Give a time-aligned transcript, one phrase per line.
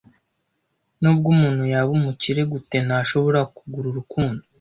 [1.01, 4.43] Nubwo umuntu yaba umukire gute, ntashobora kugura urukundo.